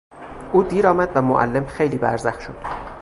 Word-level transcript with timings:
او 0.51 0.63
دیر 0.63 0.87
آمد 0.87 1.11
و 1.15 1.21
معلم 1.21 1.65
خیلی 1.65 1.97
برزخ 1.97 2.39
شد. 2.41 2.55